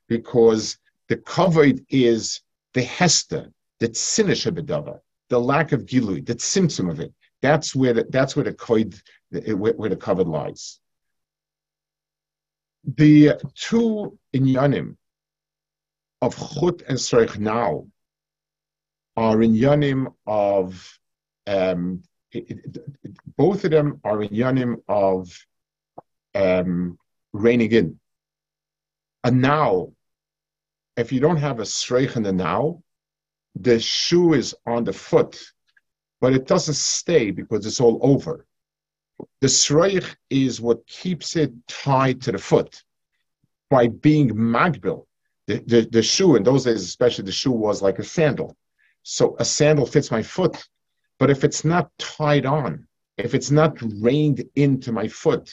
[0.09, 2.41] because the kavod is
[2.79, 4.45] the hester, the tzinish
[5.31, 7.13] the lack of gilui, the tzimtzum of it.
[7.43, 10.79] That's where the, that's where the koid, where, where the kavod lies.
[12.85, 14.97] The two inyanim
[16.23, 17.89] of chut and sreich now
[19.17, 20.99] are inyanim of
[21.49, 22.61] um, it,
[23.03, 25.37] it, both of them are inyanim of
[26.37, 26.97] um,
[27.33, 28.01] reining in.
[29.25, 29.93] And now,
[30.99, 32.83] if you don't have a the now,
[33.55, 35.41] the shoe is on the foot,
[36.21, 38.45] but it doesn't stay because it's all over.
[39.41, 42.83] The streich is what keeps it tied to the foot
[43.71, 45.07] by being magbil.
[45.47, 48.57] The, the, the shoe in those days, especially the shoe was like a sandal.
[49.05, 50.57] So a sandal fits my foot,
[51.19, 55.53] but if it's not tied on, if it's not reined into my foot,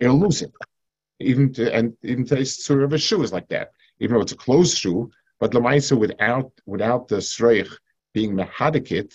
[0.00, 0.52] it'll lose it.
[1.20, 3.70] Even to, and even today's sort of a shoe is like that.
[4.02, 7.72] Even though it's a closed shoe, but lemaisa without without the streich
[8.12, 9.10] being mehadikit,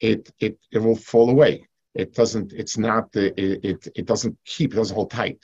[0.00, 1.68] it it it will fall away.
[1.94, 2.52] It doesn't.
[2.52, 3.12] It's not.
[3.12, 4.72] The, it, it it doesn't keep.
[4.72, 5.40] It doesn't hold tight.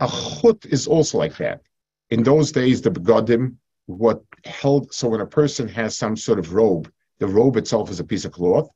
[0.00, 1.60] A chut is also like that.
[2.08, 6.54] In those days, the begodim what held so when a person has some sort of
[6.54, 8.70] robe, the robe itself is a piece of cloth.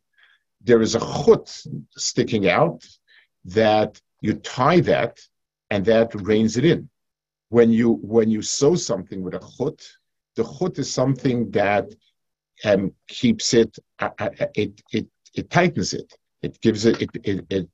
[0.62, 1.46] There is a chut
[1.96, 2.84] sticking out
[3.46, 5.20] that you tie that
[5.70, 6.90] and that reins it in.
[7.56, 9.78] When you when you sew something with a chut,
[10.36, 11.86] the chut is something that
[12.64, 16.10] um, keeps it, uh, uh, it, it, it tightens it.
[16.40, 17.68] It gives it, it, it, it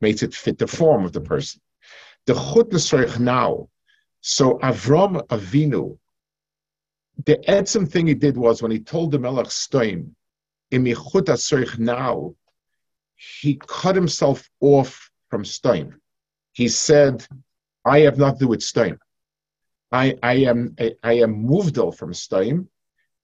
[0.00, 1.60] makes it fit the form of the person.
[2.26, 3.68] The chut now.
[4.20, 5.98] So Avram Avinu
[7.24, 10.10] the etzim thing he did was when he told the Melech Stoim,
[10.72, 12.34] Imichut now,
[13.14, 15.94] he cut himself off from Stoim.
[16.52, 17.26] He said,
[17.84, 18.98] I have nothing to do with Stoim.
[19.92, 22.66] I, I am I, I am moved from Stoim,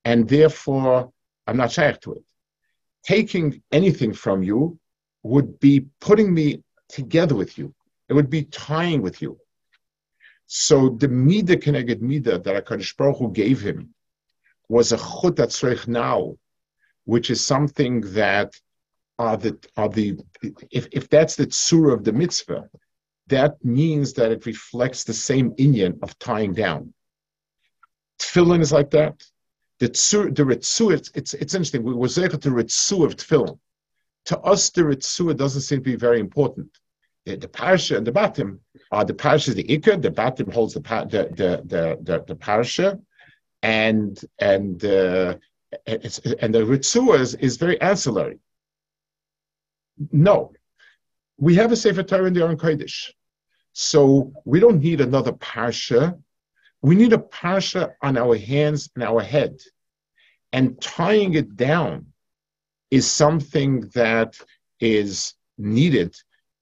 [0.05, 1.13] and therefore
[1.47, 2.25] I'm not shaykh to it.
[3.03, 4.79] Taking anything from you
[5.23, 7.75] would be putting me together with you.
[8.09, 9.39] It would be tying with you.
[10.47, 13.95] So the Mida Keneged Mida that HaKadosh Baruch Hu gave him
[14.69, 16.37] was a Chut Atzrech now,
[17.05, 18.55] which is something that
[19.19, 20.19] are the, are the
[20.71, 22.69] if, if that's the tzura of the mitzvah,
[23.31, 26.93] that means that it reflects the same inyan of tying down.
[28.21, 29.23] Tefillin is like that.
[29.79, 31.83] The tzur, the ritzu, it's, it's, it's interesting.
[31.83, 33.59] We were zeicha to ritzu of tefillin.
[34.27, 36.69] To us, the ritzu doesn't seem to be very important.
[37.25, 38.59] The, the parsha and the batim
[38.93, 40.01] are the parasha is the ikar.
[40.03, 42.99] The batim holds the the the the, the, the parasha,
[43.63, 45.37] and and uh,
[45.87, 48.39] and the ritzua is, is very ancillary.
[50.13, 50.53] No,
[51.37, 53.11] we have a sefer Torah in the Aron Kodesh,
[53.73, 56.19] so we don't need another parsha.
[56.83, 59.59] We need a parsha on our hands and our head,
[60.53, 62.07] and tying it down
[62.91, 64.37] is something that
[64.81, 66.17] is needed.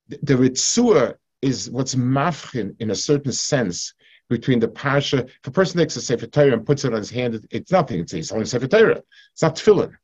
[0.08, 3.94] The, ritzua is what's mafchin in a certain sense
[4.28, 5.24] between the parsha.
[5.26, 8.00] If a person takes a sefer Torah and puts it on his hand, it's nothing.
[8.00, 9.02] It's, it's only sefer Torah.
[9.32, 9.94] It's not tefillin.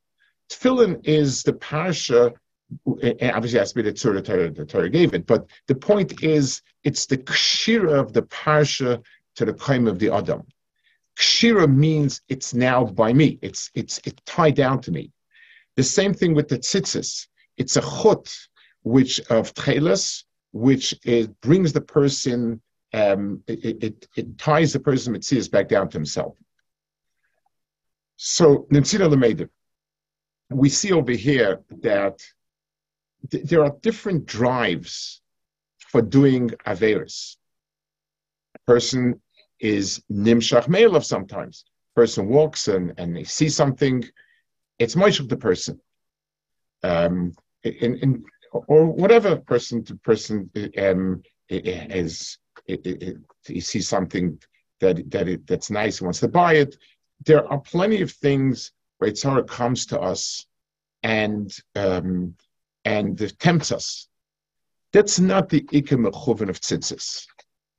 [0.50, 2.32] Tefillin is the parsha.
[2.86, 5.26] Obviously, it has to the Torah, Torah the Torah gave it.
[5.26, 9.02] But the point is, it's the kshira of the parsha
[9.36, 10.46] to the kaim of the adam.
[11.16, 13.38] Kshira means it's now by me.
[13.42, 15.12] It's it's it's tied down to me.
[15.76, 17.26] The same thing with the tzitzis.
[17.56, 18.34] It's a chut,
[18.82, 22.60] which of tchelas, which it brings the person,
[22.92, 26.36] um, it, it, it, ties the person Mitzias back down to himself.
[28.16, 29.48] So, Nimtzina Lemeidim,
[30.50, 32.22] we see over here that
[33.30, 35.20] th- there are different drives
[35.78, 37.36] for doing Averis.
[38.56, 39.20] A person
[39.60, 41.64] is Nimshach Meilov sometimes.
[41.94, 44.04] Person walks and, and they see something,
[44.78, 45.80] it's of the person.
[46.82, 54.38] Um, in, in, or whatever person to person um, is, he sees something
[54.80, 56.76] that, that it, that's nice, he wants to buy it.
[57.24, 60.46] There are plenty of things where Tzara comes to us
[61.02, 62.34] and um,
[62.84, 64.08] and tempts us.
[64.92, 67.26] That's not the Ikka Mechuven of Tzitzis.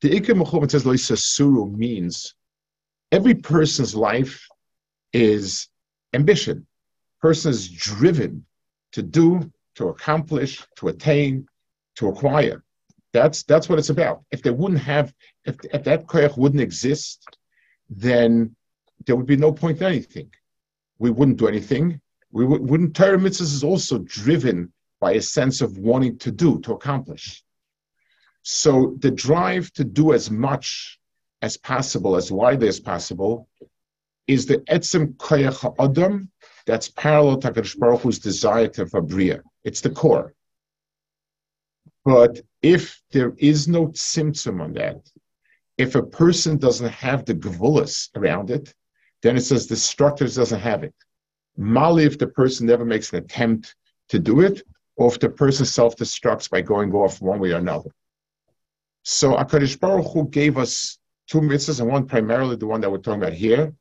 [0.02, 2.34] The Ikka Mechuven says Suru means
[3.10, 4.46] every person's life
[5.12, 5.68] is
[6.12, 6.66] ambition.
[7.20, 8.44] Person is driven
[8.92, 11.46] to do, to accomplish, to attain,
[11.96, 12.62] to acquire.
[13.12, 14.24] That's that's what it's about.
[14.30, 17.24] If they wouldn't have, if, if that koyach wouldn't exist,
[17.88, 18.54] then
[19.06, 20.30] there would be no point in anything.
[20.98, 22.00] We wouldn't do anything.
[22.30, 22.94] We w- wouldn't.
[22.94, 27.42] Torah mitzvahs is also driven by a sense of wanting to do, to accomplish.
[28.42, 30.98] So the drive to do as much
[31.42, 33.48] as possible, as widely as possible,
[34.26, 36.30] is the etzem koyach adam
[36.66, 39.42] that's parallel to Hakadosh Baruch Hu's desire to Fabriya.
[39.64, 40.34] It's the core.
[42.04, 45.08] But if there is no tzimtzum on that,
[45.78, 48.72] if a person doesn't have the gvulas around it,
[49.22, 50.94] then it says the structure doesn't have it.
[51.56, 53.74] Mali, if the person never makes an attempt
[54.08, 54.62] to do it,
[54.96, 57.90] or if the person self-destructs by going off one way or another.
[59.02, 62.98] So Akadosh Baruch Hu gave us two mitzvahs, and one primarily the one that we're
[62.98, 63.72] talking about here,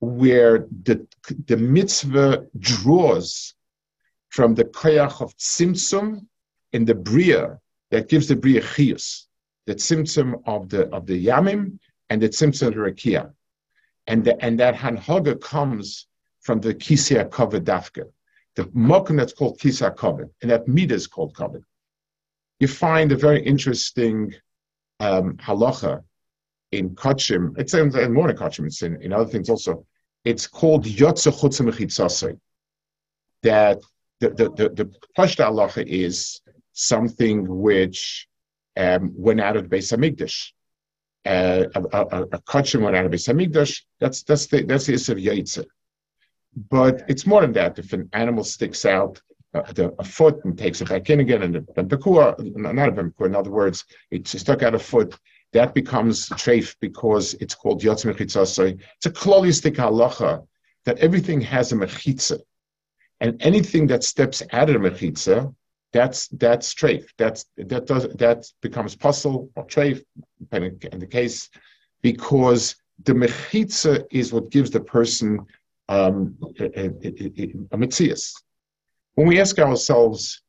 [0.00, 1.06] where the,
[1.46, 3.54] the mitzvah draws
[4.28, 6.26] from the koyach of tzimtzum
[6.72, 7.58] in the bria
[7.90, 9.26] that gives the bria chiyus,
[9.66, 11.78] the tzimtzum of the of the yamim
[12.10, 13.32] and the tzimtzum of the rakia,
[14.06, 16.06] and the, and that hanhaga comes
[16.40, 18.10] from the Kisei HaKavod dafka,
[18.56, 21.62] the mokum that's called Kisei HaKavod, and that midah is called kavod.
[22.60, 24.32] You find a very interesting
[25.00, 26.02] um, halacha
[26.72, 29.86] in Kachim, it's in, in more than Kachim, it's in, in other things also.
[30.24, 32.38] It's called Yotze Chutzim
[33.42, 33.80] That
[34.20, 34.84] the, the, the, the
[35.16, 36.40] halacha is
[36.72, 38.26] something which
[38.76, 40.50] um, went out of the Beis Hamikdash.
[41.26, 43.82] Uh, a, a, a went out of Beis Hamikdash.
[44.00, 45.64] That's that's the that's the Isser Yaitze.
[46.56, 47.78] But it's more than that.
[47.78, 49.20] If an animal sticks out
[49.54, 52.92] uh, the, a foot and takes it back in again, and the Bempekua, not a
[52.92, 55.18] Bempekua, in other words, it stuck out a foot,
[55.52, 58.80] that becomes treif because it's called Yotz Mechitzasai.
[58.96, 60.44] It's a klolistic halacha
[60.84, 62.40] that everything has a mechitza.
[63.20, 65.54] And anything that steps out of the mechitza,
[65.92, 67.06] that's that's treif.
[67.16, 70.04] That's that does that becomes pasul or treif,
[70.40, 71.48] depending on the case,
[72.02, 72.74] because
[73.04, 75.46] the mechitza is what gives the person
[75.88, 76.88] um, a,
[77.76, 78.32] mitzias.
[79.14, 80.42] When we ask ourselves,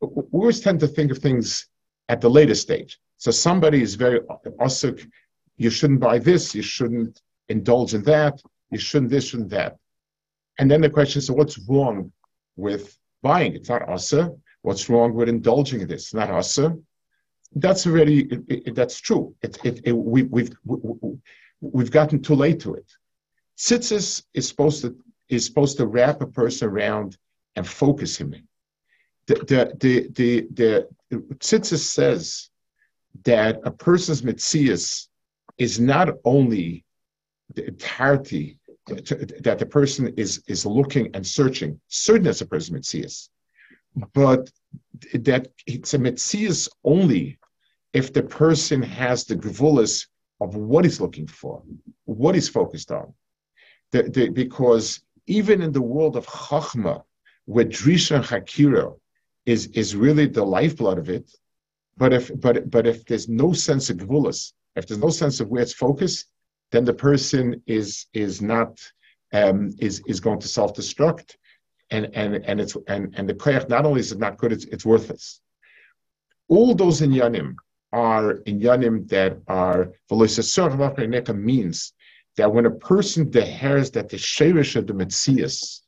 [0.00, 1.68] we always tend to think of things
[2.08, 2.98] at the later stage.
[3.18, 4.20] So somebody is very
[4.60, 5.06] asuk,
[5.58, 9.76] you shouldn't buy this, you shouldn't indulge in that, you shouldn't this, shouldn't that.
[10.58, 12.12] And then the question is, so what's wrong
[12.56, 13.54] with buying?
[13.54, 14.30] It's not asa.
[14.62, 16.04] What's wrong with indulging in this?
[16.04, 16.76] It's not asa.
[17.54, 19.34] That's already, it, it, that's true.
[19.42, 22.90] It, we, we've, we, have gotten too late to it.
[23.60, 24.96] Tzitzis is supposed to,
[25.28, 27.18] is supposed to wrap a person around
[27.56, 28.48] and focus him in.
[29.26, 32.48] The, the, the, the, the, Tzitzis says
[33.24, 35.08] that a person's mitzias
[35.58, 36.86] is not only
[37.54, 43.28] the entirety that the person is is looking and searching, certain as a person's mitzias,
[44.14, 44.50] but
[45.12, 47.38] that it's a mitzias only
[47.92, 50.06] if the person has the gvulas
[50.40, 51.62] of what he's looking for,
[52.04, 53.12] what he's focused on.
[53.92, 57.02] The, the, because even in the world of chachma,
[57.46, 58.96] where drisha and hakira
[59.46, 61.30] is, is really the lifeblood of it,
[61.96, 65.48] but if but but if there's no sense of gvulas, if there's no sense of
[65.48, 66.26] where it's focused,
[66.72, 68.80] then the person is is not
[69.32, 71.36] um, is is going to self destruct,
[71.90, 74.64] and and and it's and and the koyach not only is it not good, it's
[74.66, 75.40] it's worthless.
[76.48, 77.56] All those inyanim
[77.92, 79.92] are inyanim that are
[81.34, 81.92] means
[82.36, 85.80] that when a person deheres that the sherish of the Metzias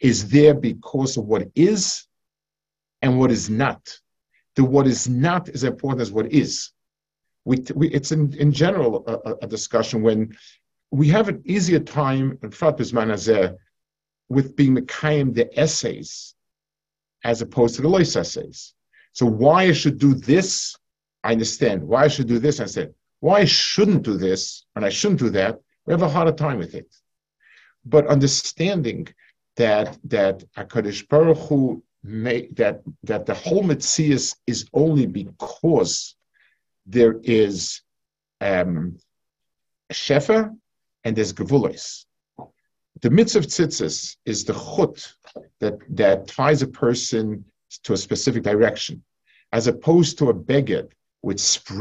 [0.00, 2.06] is there because of what is
[3.02, 3.98] and what is not
[4.58, 6.72] the what is not as important as what is.
[7.44, 10.36] We, we, it's in, in general a, a, discussion when
[10.90, 13.56] we have an easier time in Fatbizman
[14.28, 16.34] with being Mekayim the essays
[17.22, 18.74] as opposed to the Lois essays.
[19.12, 20.76] So why I should do this,
[21.22, 21.84] I understand.
[21.84, 22.94] Why I should do this, I understand.
[23.20, 26.58] Why I shouldn't do this and I shouldn't do that, we have a harder time
[26.58, 26.94] with it.
[27.86, 29.08] But understanding
[29.56, 36.14] that that Hakadosh Baruch Hu may, that that the whole Metzias is only because
[36.84, 37.80] there is
[38.42, 38.98] um,
[39.90, 40.54] shefa
[41.04, 42.04] and there's gevulos.
[43.00, 44.96] The mitzvah tzitzis is the chut
[45.60, 47.46] that that ties a person
[47.84, 49.02] to a specific direction,
[49.52, 50.88] as opposed to a beged
[51.22, 51.40] which